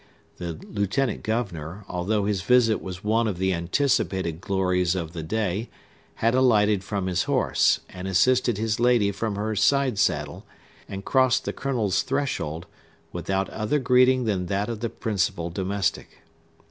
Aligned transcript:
The 0.37 0.53
lieutenant 0.53 1.21
governor, 1.21 1.85
although 1.87 2.25
his 2.25 2.41
visit 2.41 2.81
was 2.81 3.03
one 3.03 3.27
of 3.27 3.37
the 3.37 3.53
anticipated 3.53 4.41
glories 4.41 4.95
of 4.95 5.13
the 5.13 5.21
day, 5.21 5.69
had 6.15 6.33
alighted 6.33 6.83
from 6.83 7.05
his 7.05 7.25
horse, 7.25 7.81
and 7.87 8.07
assisted 8.07 8.57
his 8.57 8.79
lady 8.79 9.11
from 9.11 9.35
her 9.35 9.55
side 9.55 9.99
saddle, 9.99 10.43
and 10.89 11.05
crossed 11.05 11.45
the 11.45 11.53
Colonel's 11.53 12.01
threshold, 12.01 12.65
without 13.11 13.47
other 13.51 13.77
greeting 13.77 14.23
than 14.23 14.47
that 14.47 14.69
of 14.69 14.79
the 14.79 14.89
principal 14.89 15.51
domestic. 15.51 16.09